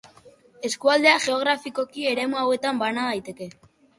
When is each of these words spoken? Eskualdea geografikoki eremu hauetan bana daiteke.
Eskualdea 0.69 1.19
geografikoki 1.25 2.07
eremu 2.13 2.39
hauetan 2.45 2.83
bana 2.85 3.07
daiteke. 3.11 3.51